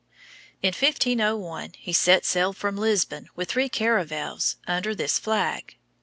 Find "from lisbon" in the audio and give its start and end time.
2.53-3.29